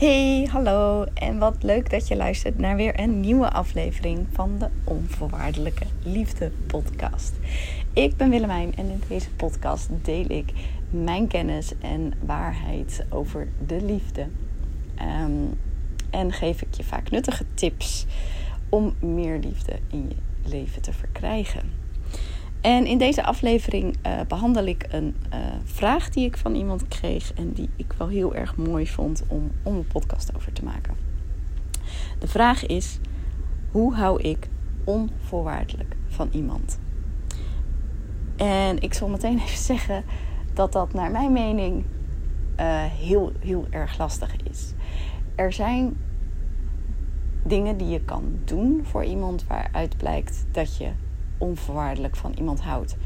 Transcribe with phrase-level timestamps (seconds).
[0.00, 4.68] Hey, hallo en wat leuk dat je luistert naar weer een nieuwe aflevering van de
[4.84, 7.32] Onvoorwaardelijke Liefde podcast.
[7.92, 10.52] Ik ben Willemijn en in deze podcast deel ik
[10.90, 14.26] mijn kennis en waarheid over de liefde.
[14.94, 15.32] Ehm,
[16.10, 18.06] en geef ik je vaak nuttige tips
[18.68, 21.79] om meer liefde in je leven te verkrijgen.
[22.60, 27.32] En in deze aflevering uh, behandel ik een uh, vraag die ik van iemand kreeg
[27.34, 30.94] en die ik wel heel erg mooi vond om, om een podcast over te maken.
[32.18, 32.98] De vraag is:
[33.70, 34.48] hoe hou ik
[34.84, 36.78] onvoorwaardelijk van iemand?
[38.36, 40.04] En ik zal meteen even zeggen
[40.54, 41.84] dat dat naar mijn mening
[42.60, 44.72] uh, heel, heel erg lastig is.
[45.34, 45.96] Er zijn
[47.44, 50.90] dingen die je kan doen voor iemand waaruit blijkt dat je
[51.40, 52.96] onvoorwaardelijk van iemand houdt.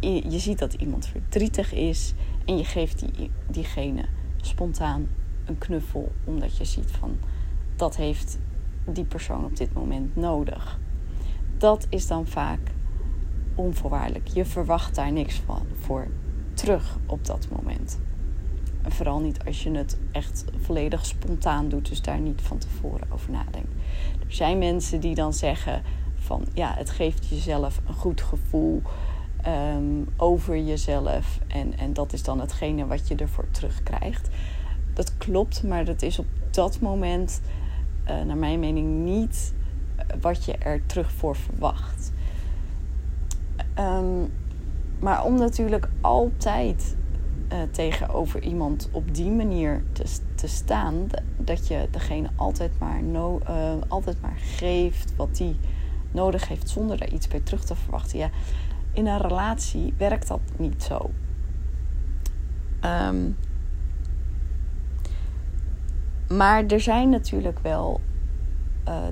[0.00, 4.04] Je, ziet dat iemand verdrietig is en je geeft die, diegene
[4.40, 5.08] spontaan
[5.44, 7.18] een knuffel omdat je ziet van
[7.76, 8.38] dat heeft
[8.86, 10.78] die persoon op dit moment nodig.
[11.58, 12.60] Dat is dan vaak
[13.54, 14.28] onvoorwaardelijk.
[14.28, 16.06] Je verwacht daar niks van voor
[16.54, 17.98] terug op dat moment.
[18.82, 23.06] En vooral niet als je het echt volledig spontaan doet, dus daar niet van tevoren
[23.12, 23.72] over nadenkt.
[24.26, 25.82] Er zijn mensen die dan zeggen:
[26.22, 28.82] van ja, het geeft jezelf een goed gevoel
[29.46, 31.38] um, over jezelf.
[31.46, 34.28] En, en dat is dan hetgene wat je ervoor terugkrijgt.
[34.94, 37.40] Dat klopt, maar dat is op dat moment,
[38.08, 39.54] uh, naar mijn mening, niet
[40.20, 42.12] wat je er terug voor verwacht.
[43.78, 44.32] Um,
[45.00, 46.96] maar om natuurlijk altijd
[47.52, 51.06] uh, tegenover iemand op die manier te, te staan,
[51.36, 53.40] dat je degene altijd maar, no,
[53.88, 55.56] altijd maar geeft wat die
[56.14, 58.18] nodig heeft zonder er iets bij terug te verwachten.
[58.18, 58.30] Ja,
[58.92, 61.10] in een relatie werkt dat niet zo.
[62.84, 63.36] Um,
[66.28, 68.00] maar er zijn natuurlijk wel
[68.88, 69.06] uh,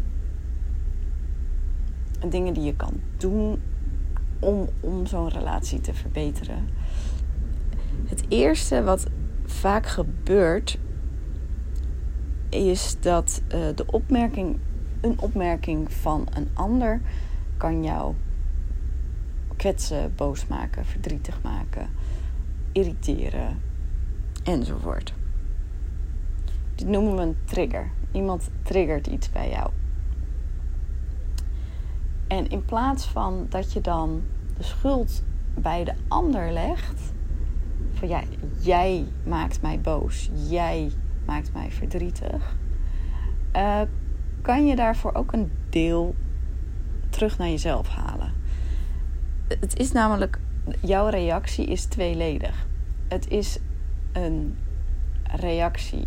[2.28, 3.60] dingen die je kan doen
[4.38, 6.68] om, om zo'n relatie te verbeteren.
[8.06, 9.06] Het eerste wat
[9.44, 10.78] vaak gebeurt,
[12.48, 14.58] is dat uh, de opmerking
[15.00, 17.00] een opmerking van een ander
[17.56, 18.14] kan jou
[19.56, 21.88] kwetsen, boos maken, verdrietig maken,
[22.72, 23.60] irriteren
[24.44, 25.14] enzovoort.
[26.74, 27.90] Dit noemen we een trigger.
[28.12, 29.70] Iemand triggert iets bij jou.
[32.26, 34.22] En in plaats van dat je dan
[34.56, 35.22] de schuld
[35.54, 37.12] bij de ander legt,
[37.92, 38.22] van ja,
[38.58, 40.90] jij maakt mij boos, jij
[41.26, 42.56] maakt mij verdrietig,
[43.56, 43.80] uh,
[44.50, 46.14] kan je daarvoor ook een deel
[47.10, 48.32] terug naar jezelf halen.
[49.48, 50.38] Het is namelijk,
[50.80, 52.66] jouw reactie is tweeledig.
[53.08, 53.58] Het is
[54.12, 54.56] een
[55.22, 56.06] reactie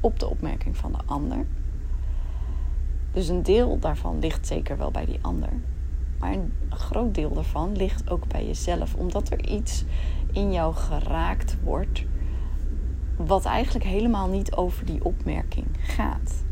[0.00, 1.46] op de opmerking van de ander.
[3.12, 5.52] Dus een deel daarvan ligt zeker wel bij die ander.
[6.18, 9.84] Maar een groot deel daarvan ligt ook bij jezelf, omdat er iets
[10.32, 12.04] in jou geraakt wordt
[13.16, 16.48] wat eigenlijk helemaal niet over die opmerking gaat.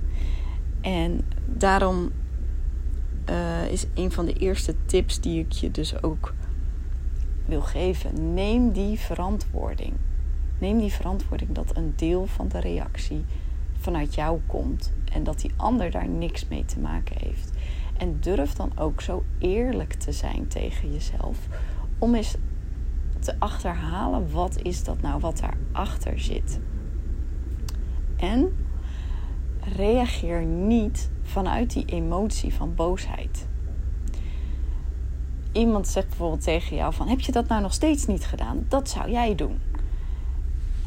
[0.81, 2.11] En daarom
[3.31, 6.35] uh, is een van de eerste tips die ik je dus ook
[7.47, 9.93] wil geven: neem die verantwoording.
[10.59, 13.25] Neem die verantwoording dat een deel van de reactie
[13.79, 17.53] vanuit jou komt en dat die ander daar niks mee te maken heeft.
[17.97, 21.39] En durf dan ook zo eerlijk te zijn tegen jezelf
[21.99, 22.37] om eens
[23.19, 26.61] te achterhalen wat is dat nou wat daarachter zit.
[28.17, 28.53] En
[29.77, 33.47] reageer niet vanuit die emotie van boosheid.
[35.53, 38.65] Iemand zegt bijvoorbeeld tegen jou van heb je dat nou nog steeds niet gedaan?
[38.69, 39.61] Dat zou jij doen.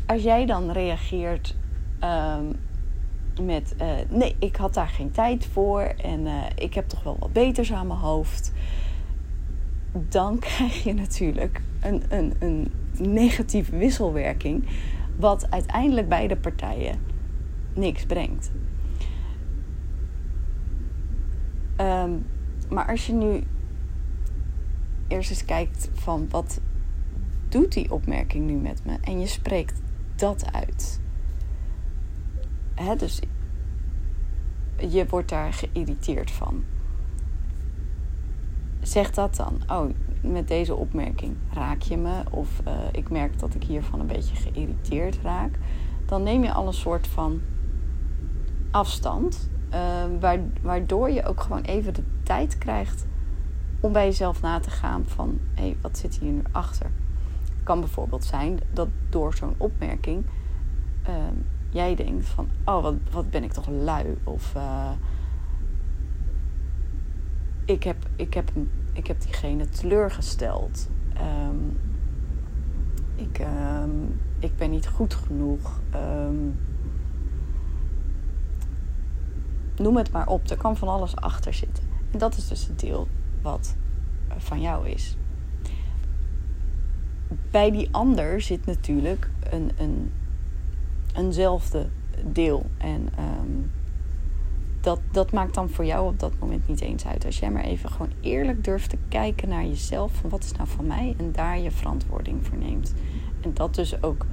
[0.06, 1.56] Als jij dan reageert
[2.03, 2.56] um,
[3.46, 7.18] met uh, nee, ik had daar geen tijd voor en uh, ik heb toch wel
[7.19, 8.52] wat beters aan mijn hoofd.
[9.92, 14.66] Dan krijg je natuurlijk een, een, een negatieve wisselwerking,
[15.16, 17.11] wat uiteindelijk beide partijen
[17.73, 18.51] niks brengt.
[21.77, 22.25] Um,
[22.69, 23.44] maar als je nu
[25.07, 26.62] eerst eens kijkt van wat
[27.50, 29.81] doet die opmerking nu met me en je spreekt
[30.15, 31.01] dat uit.
[32.75, 33.19] Hè, dus
[34.89, 36.63] je wordt daar geïrriteerd van.
[38.81, 39.62] Zeg dat dan.
[39.67, 39.89] Oh,
[40.21, 42.24] met deze opmerking raak je me.
[42.29, 45.57] Of uh, ik merk dat ik hiervan een beetje geïrriteerd raak.
[46.06, 47.41] Dan neem je al een soort van
[48.71, 49.50] afstand.
[49.73, 50.03] Uh,
[50.62, 53.06] waardoor je ook gewoon even de tijd krijgt
[53.79, 56.91] om bij jezelf na te gaan van hé, hey, wat zit hier nu achter?
[57.44, 60.25] Het kan bijvoorbeeld zijn dat door zo'n opmerking
[61.09, 61.15] uh,
[61.69, 64.18] jij denkt van, oh wat, wat ben ik toch lui.
[64.23, 64.91] Of uh,
[67.65, 68.51] ik, heb, ik, heb,
[68.94, 70.89] ik heb diegene teleurgesteld.
[71.47, 71.79] Um,
[73.15, 73.45] ik,
[74.39, 75.79] ik ben niet goed genoeg.
[79.81, 80.50] Noem het maar op.
[80.50, 81.83] Er kan van alles achter zitten.
[82.12, 83.07] En dat is dus het deel
[83.42, 83.75] wat
[84.38, 85.18] van jou is.
[87.51, 90.12] Bij die ander zit natuurlijk een, een,
[91.13, 91.89] eenzelfde
[92.25, 92.66] deel.
[92.78, 93.72] En um,
[94.81, 97.25] dat, dat maakt dan voor jou op dat moment niet eens uit.
[97.25, 100.12] Als jij maar even gewoon eerlijk durft te kijken naar jezelf.
[100.13, 101.16] Van wat is nou van mij?
[101.18, 102.94] En daar je verantwoording voor neemt.
[103.42, 104.25] En dat dus ook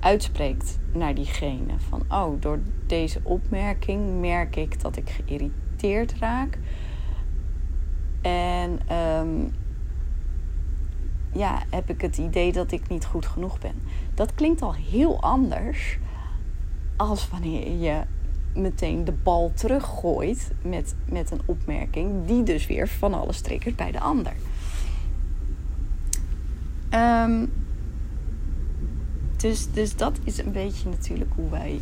[0.00, 1.72] uitspreekt naar diegene.
[1.88, 6.58] Van oh, door deze opmerking merk ik dat ik geïrriteerd raak.
[8.20, 9.52] En um,
[11.32, 13.74] ja, heb ik het idee dat ik niet goed genoeg ben.
[14.14, 15.98] Dat klinkt al heel anders
[16.96, 18.00] als wanneer je
[18.54, 23.90] meteen de bal teruggooit met, met een opmerking die dus weer van alles triggert bij
[23.92, 24.32] de ander.
[26.90, 27.52] Um,
[29.40, 31.80] dus, dus dat is een beetje natuurlijk hoe wij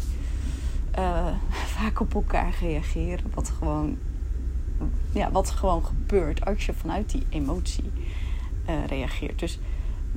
[0.98, 1.26] uh,
[1.76, 3.24] vaak op elkaar reageren.
[3.34, 3.98] Wat gewoon,
[5.12, 7.92] ja, wat gewoon gebeurt als je vanuit die emotie
[8.68, 9.38] uh, reageert.
[9.38, 9.58] Dus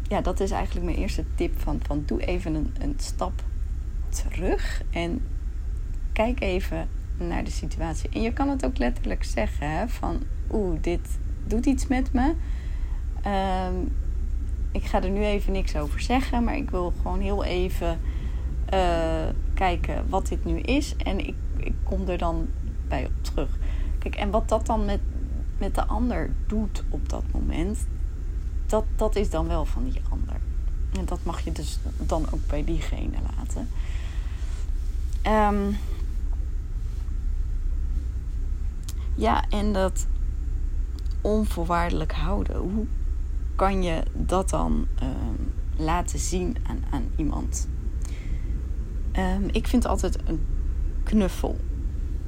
[0.08, 3.44] ja, dat is eigenlijk mijn eerste tip van, van doe even een, een stap
[4.10, 5.22] terug en
[6.14, 8.10] kijk even naar de situatie.
[8.10, 12.34] En je kan het ook letterlijk zeggen van oeh, dit doet iets met me.
[13.68, 13.92] Um,
[14.72, 18.00] ik ga er nu even niks over zeggen, maar ik wil gewoon heel even
[18.74, 20.96] uh, kijken wat dit nu is.
[20.96, 22.48] En ik, ik kom er dan
[22.88, 23.50] bij op terug.
[24.00, 25.00] Kijk, en wat dat dan met,
[25.58, 27.88] met de ander doet op dat moment,
[28.66, 30.36] dat, dat is dan wel van die ander.
[30.98, 33.70] En dat mag je dus dan ook bij diegene laten.
[35.56, 35.78] Um,
[39.16, 40.06] ja, en dat
[41.22, 42.58] onvoorwaardelijk houden.
[42.58, 42.86] Hoe
[43.62, 47.68] kan je dat dan um, laten zien aan, aan iemand?
[49.18, 50.46] Um, ik vind altijd een
[51.04, 51.58] knuffel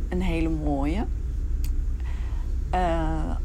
[0.09, 1.05] een hele mooie.
[2.73, 3.35] Uh,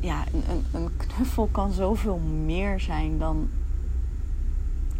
[0.00, 3.50] ja, een, een knuffel kan zoveel meer zijn dan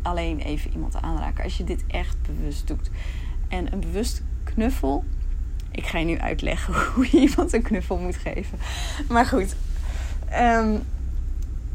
[0.02, 1.44] alleen even iemand aanraken.
[1.44, 2.90] Als je dit echt bewust doet.
[3.48, 5.04] En een bewust knuffel.
[5.70, 8.58] Ik ga je nu uitleggen hoe je iemand een knuffel moet geven.
[9.08, 9.56] Maar goed.
[10.32, 10.82] Um,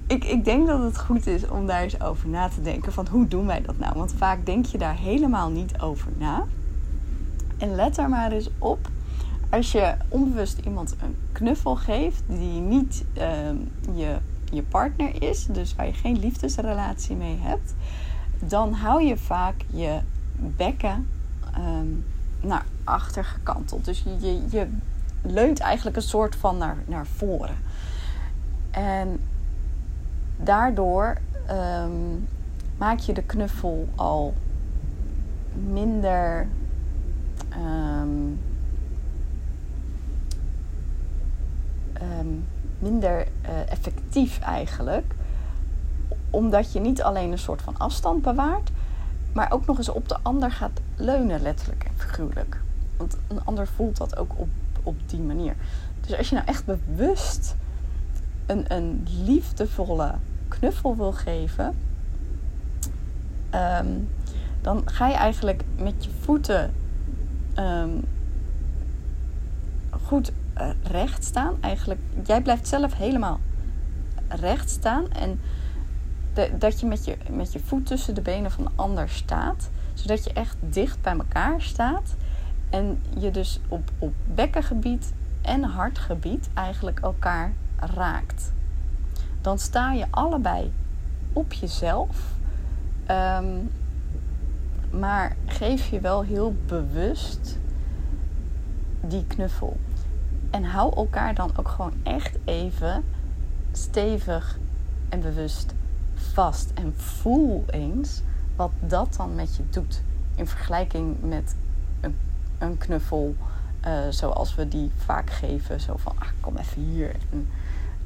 [0.10, 2.94] ik, ik denk dat het goed is om daar eens over na te denken.
[2.94, 3.94] Van hoe doen wij dat nou?
[3.98, 6.46] Want vaak denk je daar helemaal niet over na.
[7.58, 8.90] En let er maar eens op.
[9.50, 13.24] Als je onbewust iemand een knuffel geeft die niet uh,
[13.96, 14.18] je,
[14.52, 17.74] je partner is, dus waar je geen liefdesrelatie mee hebt,
[18.40, 20.00] dan hou je vaak je
[20.36, 21.08] bekken
[21.58, 22.06] um,
[22.42, 23.86] naar achter gekanteld.
[23.86, 24.68] Dus je, je, je
[25.22, 27.56] leunt eigenlijk een soort van naar, naar voren.
[28.72, 29.20] En
[30.44, 31.18] daardoor
[31.50, 32.28] um,
[32.78, 34.34] maak je de knuffel al
[35.54, 36.48] minder.
[37.54, 38.40] Um,
[42.02, 42.46] um,
[42.80, 45.14] minder uh, effectief eigenlijk.
[46.30, 48.72] Omdat je niet alleen een soort van afstand bewaart,
[49.34, 52.62] maar ook nog eens op de ander gaat leunen, letterlijk en figuurlijk.
[52.98, 54.50] Want een ander voelt dat ook op,
[54.84, 55.56] op die manier.
[56.02, 57.56] Dus als je nou echt bewust
[58.46, 60.14] een, een liefdevolle
[60.60, 61.76] knuffel wil geven,
[63.56, 64.10] um,
[64.62, 66.74] dan ga je eigenlijk met je voeten
[67.56, 68.06] um,
[70.04, 71.54] goed uh, recht staan.
[71.60, 73.40] Eigenlijk, jij blijft zelf helemaal
[74.28, 75.40] recht staan en
[76.60, 80.24] dat je met, je met je voet tussen de benen van de ander staat, zodat
[80.24, 82.16] je echt dicht bij elkaar staat
[82.70, 88.52] en je dus op, op bekkengebied en hartgebied eigenlijk elkaar raakt
[89.42, 90.74] dan sta je allebei
[91.34, 92.18] op jezelf.
[93.12, 93.72] Um,
[94.92, 97.58] maar geef je wel heel bewust
[99.02, 99.78] die knuffel.
[100.50, 103.04] En hou elkaar dan ook gewoon echt even
[103.72, 104.58] stevig
[105.10, 105.74] en bewust
[106.16, 106.72] vast.
[106.74, 108.22] En voel eens
[108.56, 110.02] wat dat dan met je doet.
[110.36, 111.56] In vergelijking met
[112.02, 112.16] een,
[112.58, 113.36] een knuffel
[113.86, 115.82] uh, zoals we die vaak geven.
[115.82, 117.16] Zo van, ah, kom even hier.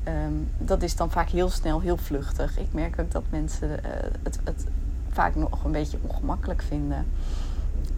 [0.08, 2.58] Um, dat is dan vaak heel snel, heel vluchtig.
[2.58, 3.92] Ik merk ook dat mensen uh,
[4.24, 4.66] het, het,
[5.10, 7.06] vaak nog een beetje ongemakkelijk vinden.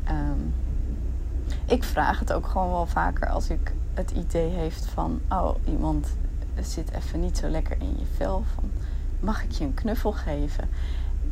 [0.09, 0.53] Um,
[1.65, 5.21] ik vraag het ook gewoon wel vaker als ik het idee heeft van...
[5.29, 6.07] oh, iemand
[6.61, 8.43] zit even niet zo lekker in je vel.
[8.55, 8.63] Van,
[9.19, 10.69] mag ik je een knuffel geven?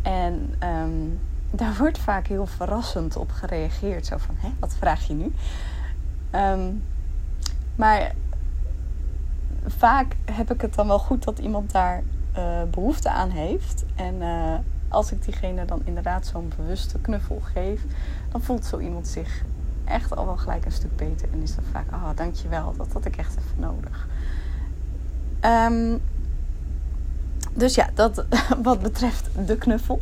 [0.02, 1.20] En um,
[1.52, 4.06] daar wordt vaak heel verrassend op gereageerd.
[4.06, 5.34] Zo van, hè, wat vraag je nu?
[6.30, 6.72] Ehm,
[7.76, 8.12] maar
[9.66, 12.04] vaak heb ik het dan wel goed dat iemand daar
[12.38, 13.86] uh, behoefte aan heeft.
[13.96, 14.54] En uh,
[14.90, 17.82] als ik diegene dan inderdaad zo'n bewuste knuffel geef,
[18.32, 19.44] dan voelt zo iemand zich
[19.86, 21.28] echt al wel gelijk een stuk beter.
[21.34, 24.08] En is dat vaak, ah, oh, dankjewel, dat had ik echt even nodig.
[25.46, 26.02] Um,
[27.54, 28.26] dus ja, dat
[28.64, 30.02] wat betreft de knuffel.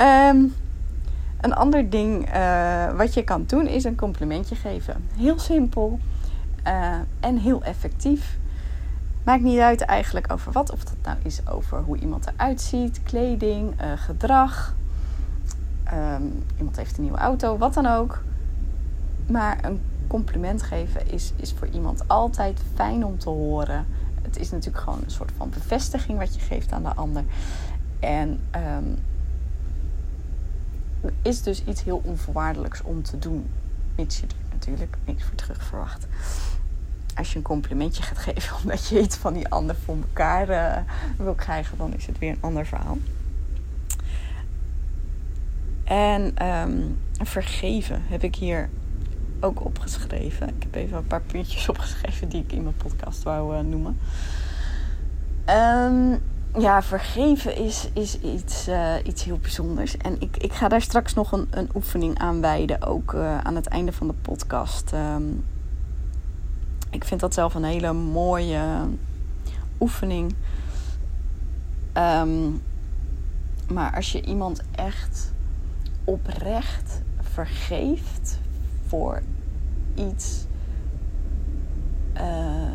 [0.00, 0.54] um,
[1.40, 5.04] een ander ding uh, wat je kan doen is een complimentje geven.
[5.16, 5.98] Heel simpel
[6.66, 8.38] uh, en heel effectief.
[9.22, 10.72] Maakt niet uit eigenlijk over wat.
[10.72, 14.74] Of dat nou is over hoe iemand eruit ziet, kleding, uh, gedrag.
[15.92, 18.22] Um, iemand heeft een nieuwe auto, wat dan ook.
[19.26, 23.86] Maar een compliment geven is, is voor iemand altijd fijn om te horen.
[24.22, 27.24] Het is natuurlijk gewoon een soort van bevestiging wat je geeft aan de ander.
[28.00, 28.98] En um,
[31.22, 33.46] is dus iets heel onvoorwaardelijks om te doen.
[33.96, 36.06] Mits je er natuurlijk niks voor terug verwacht.
[37.16, 40.76] Als je een complimentje gaat geven omdat je iets van die ander voor elkaar uh,
[41.16, 42.98] wil krijgen, dan is het weer een ander verhaal.
[45.84, 48.68] En um, vergeven heb ik hier
[49.40, 50.48] ook opgeschreven.
[50.48, 53.98] Ik heb even een paar puntjes opgeschreven die ik in mijn podcast wou uh, noemen.
[55.48, 56.20] Um,
[56.58, 59.96] ja, vergeven is, is iets, uh, iets heel bijzonders.
[59.96, 63.66] En ik, ik ga daar straks nog een, een oefening aan wijden, ook aan het
[63.66, 64.92] einde van de podcast.
[64.92, 65.44] Um,
[66.96, 68.60] ik vind dat zelf een hele mooie
[69.80, 70.34] oefening.
[71.94, 72.62] Um,
[73.68, 75.32] maar als je iemand echt
[76.04, 78.38] oprecht vergeeft
[78.86, 79.22] voor
[79.94, 80.46] iets
[82.16, 82.72] uh,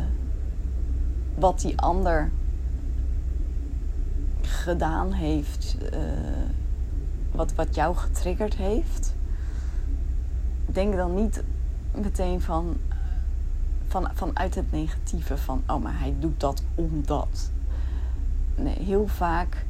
[1.34, 2.30] wat die ander
[4.40, 5.98] gedaan heeft, uh,
[7.32, 9.14] wat, wat jou getriggerd heeft,
[10.66, 11.42] denk dan niet
[11.94, 12.76] meteen van,
[13.92, 17.50] van, vanuit het negatieve van, oh maar hij doet dat omdat.
[18.54, 19.64] Nee, heel vaak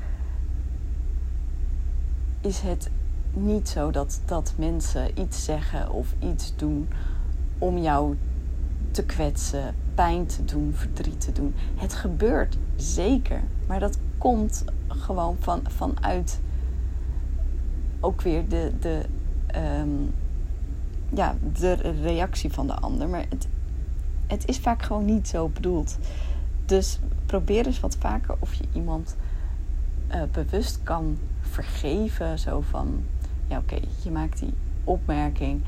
[2.41, 2.91] is het
[3.33, 6.89] niet zo dat, dat mensen iets zeggen of iets doen
[7.59, 8.17] om jou
[8.91, 11.55] te kwetsen, pijn te doen, verdriet te doen.
[11.75, 16.41] Het gebeurt zeker, maar dat komt gewoon van, vanuit
[18.01, 19.03] ook weer de, de,
[19.81, 20.15] um,
[21.15, 23.09] ja, de reactie van de ander.
[23.09, 23.47] Maar het,
[24.33, 25.99] het is vaak gewoon niet zo bedoeld.
[26.65, 29.17] Dus probeer eens wat vaker of je iemand
[30.11, 32.39] uh, bewust kan vergeven.
[32.39, 33.05] Zo van,
[33.47, 35.63] ja oké, je maakt die opmerking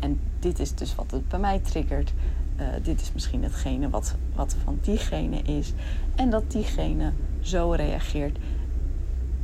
[0.00, 2.12] en dit is dus wat het bij mij triggert.
[2.56, 5.72] Uh, dit is misschien hetgene wat, wat van diegene is.
[6.14, 8.38] En dat diegene zo reageert.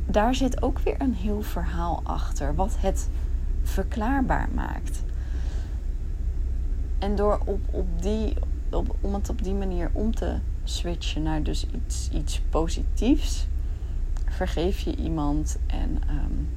[0.05, 3.09] Daar zit ook weer een heel verhaal achter, wat het
[3.63, 5.03] verklaarbaar maakt.
[6.99, 8.33] En door op, op die,
[8.69, 13.47] op, om het op die manier om te switchen naar dus iets, iets positiefs,
[14.25, 15.57] vergeef je iemand.
[15.67, 16.49] En um,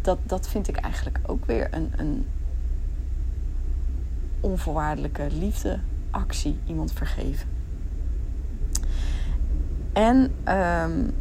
[0.00, 2.26] dat, dat vind ik eigenlijk ook weer een, een
[4.40, 7.48] onvoorwaardelijke liefdeactie, iemand vergeven.
[9.92, 11.14] En um,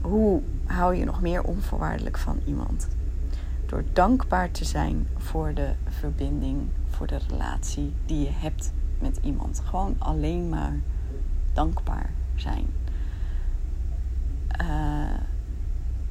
[0.00, 2.88] hoe hou je nog meer onvoorwaardelijk van iemand?
[3.66, 6.68] Door dankbaar te zijn voor de verbinding,
[7.00, 9.62] voor de relatie die je hebt met iemand.
[9.64, 10.80] Gewoon alleen maar
[11.52, 12.66] dankbaar zijn.
[14.60, 15.20] Uh,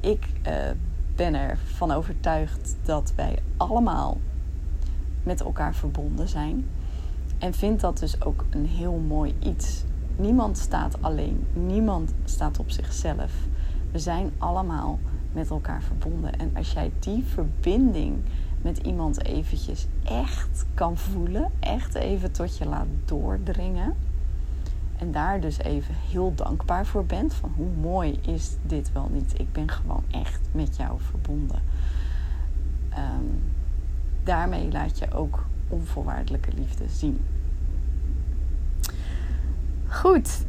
[0.00, 0.54] ik uh,
[1.16, 4.18] ben ervan overtuigd dat wij allemaal
[5.22, 6.68] met elkaar verbonden zijn.
[7.38, 9.84] En vind dat dus ook een heel mooi iets.
[10.16, 11.46] Niemand staat alleen.
[11.52, 13.32] Niemand staat op zichzelf.
[13.92, 14.98] We zijn allemaal
[15.32, 16.38] met elkaar verbonden.
[16.38, 18.22] En als jij die verbinding
[18.62, 23.94] met iemand eventjes echt kan voelen, echt even tot je laat doordringen.
[24.96, 27.34] En daar dus even heel dankbaar voor bent.
[27.34, 29.38] Van hoe mooi is dit wel niet.
[29.38, 31.62] Ik ben gewoon echt met jou verbonden.
[32.98, 33.42] Um,
[34.24, 37.20] daarmee laat je ook onvoorwaardelijke liefde zien.
[39.86, 40.44] Goed,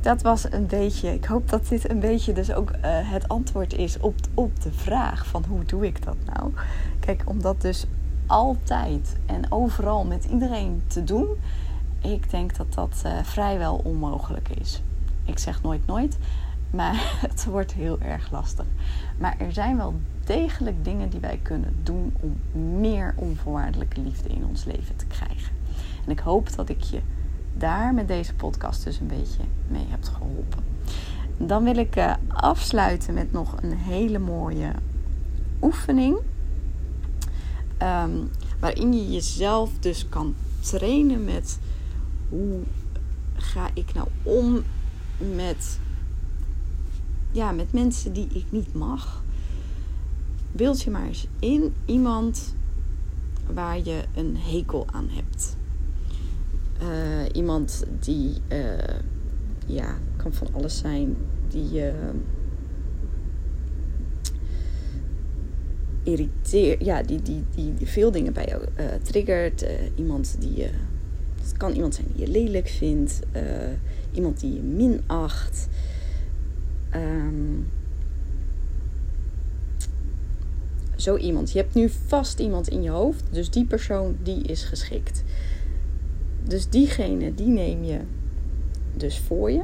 [0.00, 1.14] dat was een beetje.
[1.14, 4.72] Ik hoop dat dit een beetje dus ook uh, het antwoord is op, op de
[4.72, 6.52] vraag van hoe doe ik dat nou?
[7.04, 7.86] Kijk, om dat dus
[8.26, 11.26] altijd en overal met iedereen te doen,
[12.00, 14.82] ik denk dat dat uh, vrijwel onmogelijk is.
[15.24, 16.18] Ik zeg nooit nooit,
[16.70, 18.64] maar het wordt heel erg lastig.
[19.18, 19.94] Maar er zijn wel
[20.24, 22.36] degelijk dingen die wij kunnen doen om
[22.80, 25.54] meer onvoorwaardelijke liefde in ons leven te krijgen.
[26.04, 27.00] En ik hoop dat ik je
[27.56, 30.62] daar met deze podcast dus een beetje mee heb geholpen.
[31.36, 34.70] dan wil ik uh, afsluiten met nog een hele mooie
[35.62, 36.16] oefening.
[37.82, 41.58] Um, waarin je jezelf dus kan trainen met
[42.28, 42.60] hoe
[43.34, 44.62] ga ik nou om
[45.34, 45.78] met,
[47.30, 49.22] ja, met mensen die ik niet mag.
[50.52, 52.54] Beeld je maar eens in iemand
[53.52, 55.56] waar je een hekel aan hebt.
[56.82, 58.98] Uh, iemand die, uh,
[59.66, 61.16] ja, kan van alles zijn,
[61.48, 61.94] die uh,
[66.02, 68.62] irriteert, ja, die, die, die, veel dingen bij jou
[69.02, 69.66] triggert.
[69.96, 70.70] iemand die je,
[71.42, 73.20] het kan iemand zijn die je lelijk vindt,
[74.12, 75.68] iemand die je minacht.
[76.94, 77.66] Um,
[81.02, 81.52] zo iemand.
[81.52, 85.24] Je hebt nu vast iemand in je hoofd, dus die persoon die is geschikt.
[86.44, 87.98] Dus diegene die neem je
[88.96, 89.62] dus voor je.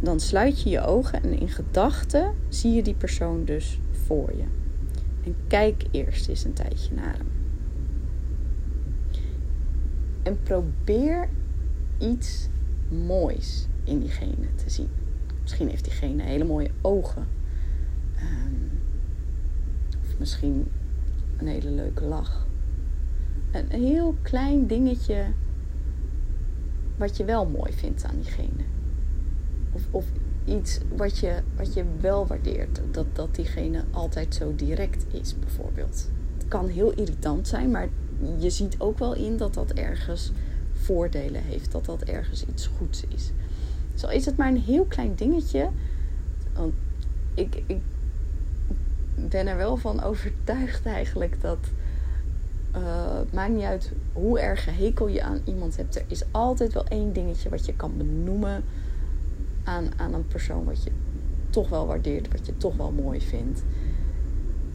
[0.00, 4.44] Dan sluit je je ogen en in gedachten zie je die persoon dus voor je.
[5.24, 7.26] En kijk eerst eens een tijdje naar hem.
[10.22, 11.28] En probeer
[11.98, 12.48] iets
[12.88, 14.88] moois in diegene te zien.
[15.40, 17.26] Misschien heeft diegene hele mooie ogen.
[18.16, 18.70] Um,
[20.18, 20.66] misschien
[21.36, 22.46] een hele leuke lach.
[23.50, 25.26] Een heel klein dingetje
[26.96, 28.64] wat je wel mooi vindt aan diegene.
[29.72, 30.12] Of, of
[30.44, 32.80] iets wat je, wat je wel waardeert.
[32.90, 36.08] Dat, dat diegene altijd zo direct is, bijvoorbeeld.
[36.36, 37.88] Het kan heel irritant zijn, maar
[38.38, 40.32] je ziet ook wel in dat dat ergens
[40.72, 41.72] voordelen heeft.
[41.72, 43.30] Dat dat ergens iets goeds is.
[43.94, 45.68] Zo is het maar een heel klein dingetje.
[46.52, 46.74] Want
[47.34, 47.80] ik, ik
[49.14, 51.58] ben er wel van overtuigd eigenlijk dat.
[52.76, 55.96] Uh, maakt niet uit hoe erg hekel je aan iemand hebt.
[55.96, 58.64] Er is altijd wel één dingetje wat je kan benoemen
[59.64, 60.90] aan, aan een persoon wat je
[61.50, 63.62] toch wel waardeert, wat je toch wel mooi vindt.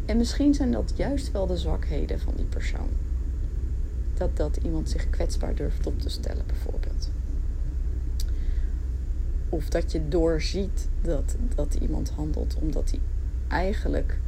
[0.06, 2.90] En misschien zijn dat juist wel de zwakheden van die persoon.
[4.14, 7.10] Dat, dat iemand zich kwetsbaar durft op te stellen, bijvoorbeeld.
[9.50, 13.00] Of dat je doorziet dat, dat iemand handelt omdat hij
[13.48, 14.20] eigenlijk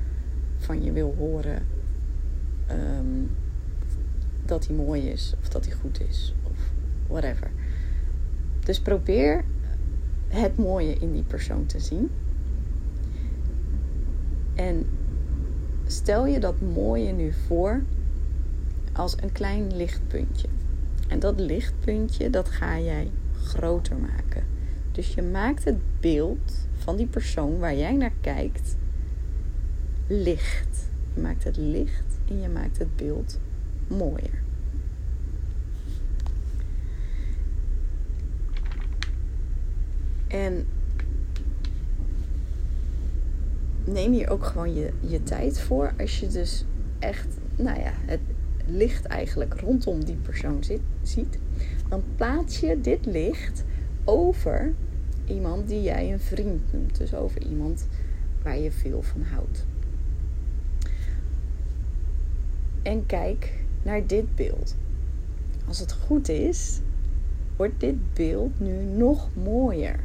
[0.58, 1.66] van je wil horen
[2.72, 3.32] um,
[4.46, 6.72] dat hij mooi is of dat hij goed is of
[7.08, 7.52] whatever.
[8.64, 9.44] Dus probeer
[10.32, 12.10] het mooie in die persoon te zien.
[14.56, 14.86] En
[15.86, 17.82] stel je dat mooie nu voor
[18.94, 20.48] als een klein lichtpuntje.
[21.08, 23.12] En dat lichtpuntje, dat ga jij
[23.44, 24.44] groter maken.
[24.92, 28.76] Dus je maakt het beeld van die persoon waar jij naar kijkt
[30.08, 30.90] licht.
[31.14, 33.40] Je maakt het licht en je maakt het beeld
[33.88, 34.41] mooier.
[40.32, 40.68] En
[43.84, 45.94] neem hier ook gewoon je, je tijd voor.
[46.00, 46.66] Als je dus
[47.00, 48.20] echt, nou ja, het
[48.66, 50.64] licht eigenlijk rondom die persoon
[51.02, 51.40] ziet.
[51.90, 53.64] Dan plaats je dit licht
[54.04, 54.74] over
[55.26, 56.98] iemand die jij een vriend noemt.
[56.98, 57.88] Dus over iemand
[58.44, 59.66] waar je veel van houdt.
[62.82, 64.76] En kijk naar dit beeld.
[65.68, 66.80] Als het goed is,
[67.56, 70.00] wordt dit beeld nu nog mooier.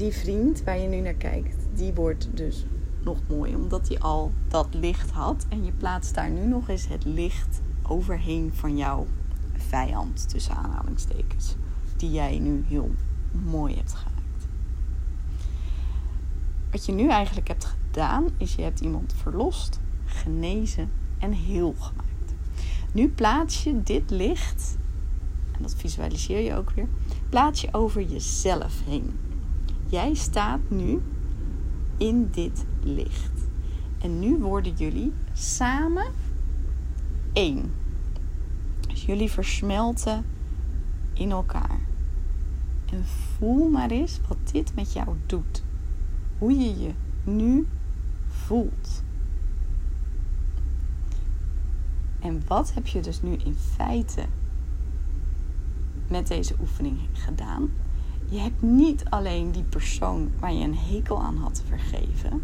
[0.00, 2.66] Die vriend waar je nu naar kijkt, die wordt dus
[3.02, 5.46] nog mooier, omdat hij al dat licht had.
[5.48, 9.06] En je plaatst daar nu nog eens het licht overheen van jouw
[9.52, 11.56] vijand, tussen aanhalingstekens,
[11.96, 12.94] die jij nu heel
[13.44, 14.12] mooi hebt gehad.
[16.70, 22.34] Wat je nu eigenlijk hebt gedaan, is je hebt iemand verlost, genezen en heel gemaakt.
[22.92, 24.76] Nu plaats je dit licht,
[25.52, 26.88] en dat visualiseer je ook weer,
[27.28, 29.28] plaats je over jezelf heen.
[29.90, 31.02] Jij staat nu
[31.96, 33.48] in dit licht.
[33.98, 36.06] En nu worden jullie samen
[37.32, 37.72] één.
[38.88, 40.24] Dus jullie versmelten
[41.12, 41.80] in elkaar.
[42.92, 45.62] En voel maar eens wat dit met jou doet
[46.38, 46.90] hoe je je
[47.24, 47.66] nu
[48.28, 49.02] voelt.
[52.20, 54.24] En wat heb je dus nu in feite
[56.08, 57.70] met deze oefening gedaan?
[58.28, 62.42] Je hebt niet alleen die persoon waar je een hekel aan had vergeven.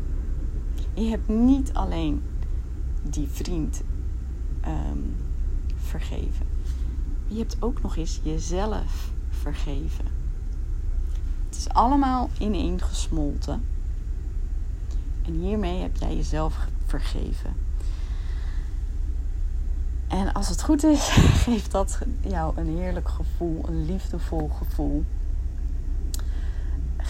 [0.95, 2.23] Je hebt niet alleen
[3.03, 3.83] die vriend
[4.67, 5.15] um,
[5.77, 6.47] vergeven.
[7.27, 10.05] Je hebt ook nog eens jezelf vergeven.
[11.47, 13.65] Het is allemaal ineen gesmolten.
[15.23, 17.55] En hiermee heb jij jezelf vergeven.
[20.09, 21.09] En als het goed is,
[21.45, 25.05] geeft dat jou een heerlijk gevoel, een liefdevol gevoel.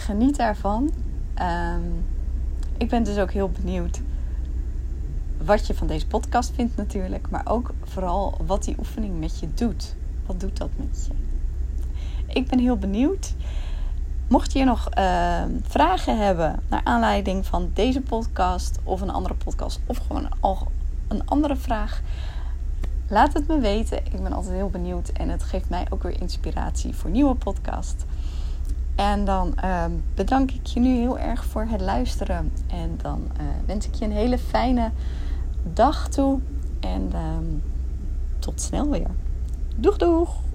[0.07, 0.91] Geniet daarvan.
[1.35, 1.81] Ehm,
[2.77, 4.01] ik ben dus ook heel benieuwd
[5.45, 9.55] wat je van deze podcast vindt natuurlijk, maar ook vooral wat die oefening met je
[9.55, 9.95] doet.
[10.27, 11.13] Wat doet dat met je?
[12.39, 13.35] Ik ben heel benieuwd.
[14.29, 19.81] Mocht je nog ehm, vragen hebben naar aanleiding van deze podcast of een andere podcast
[19.87, 20.67] of gewoon al
[21.09, 22.03] een andere vraag,
[23.09, 23.99] laat het me weten.
[23.99, 28.05] Ik ben altijd heel benieuwd en het geeft mij ook weer inspiratie voor nieuwe podcast.
[28.97, 32.53] En dan ehm, bedank ik je nu heel erg voor het luisteren.
[32.67, 34.91] En dan uh, wens ik je een hele fijne
[35.73, 36.41] dag toe.
[36.81, 37.45] En ehm,
[38.39, 39.11] tot snel weer.
[39.77, 40.46] Doeg doeg!